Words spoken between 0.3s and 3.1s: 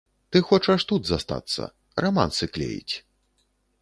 Ты хочаш тут застацца, рамансы клеіць.